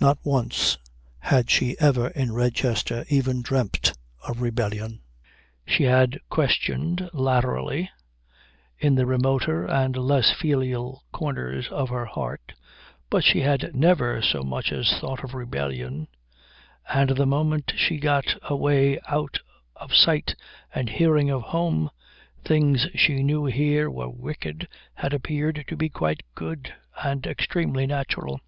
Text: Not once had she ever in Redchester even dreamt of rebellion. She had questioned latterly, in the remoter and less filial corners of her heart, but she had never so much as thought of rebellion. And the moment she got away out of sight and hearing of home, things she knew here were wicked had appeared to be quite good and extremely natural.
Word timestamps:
Not 0.00 0.18
once 0.24 0.78
had 1.20 1.48
she 1.48 1.76
ever 1.78 2.08
in 2.08 2.32
Redchester 2.32 3.04
even 3.08 3.40
dreamt 3.40 3.96
of 4.26 4.42
rebellion. 4.42 4.98
She 5.64 5.84
had 5.84 6.18
questioned 6.28 7.08
latterly, 7.12 7.88
in 8.80 8.96
the 8.96 9.06
remoter 9.06 9.64
and 9.64 9.96
less 9.96 10.32
filial 10.32 11.04
corners 11.12 11.68
of 11.68 11.90
her 11.90 12.04
heart, 12.04 12.54
but 13.10 13.22
she 13.22 13.42
had 13.42 13.76
never 13.76 14.20
so 14.20 14.42
much 14.42 14.72
as 14.72 14.90
thought 14.98 15.22
of 15.22 15.34
rebellion. 15.34 16.08
And 16.92 17.10
the 17.10 17.24
moment 17.24 17.72
she 17.76 17.98
got 17.98 18.24
away 18.42 18.98
out 19.06 19.38
of 19.76 19.94
sight 19.94 20.34
and 20.74 20.90
hearing 20.90 21.30
of 21.30 21.42
home, 21.42 21.90
things 22.44 22.88
she 22.96 23.22
knew 23.22 23.44
here 23.46 23.88
were 23.88 24.10
wicked 24.10 24.66
had 24.94 25.12
appeared 25.12 25.64
to 25.68 25.76
be 25.76 25.88
quite 25.88 26.24
good 26.34 26.74
and 27.04 27.24
extremely 27.24 27.86
natural. 27.86 28.40